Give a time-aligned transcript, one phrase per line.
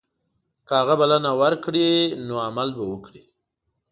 [0.67, 1.89] که هغه بلنه ورکړي
[2.27, 3.21] نو عمل به وکړي.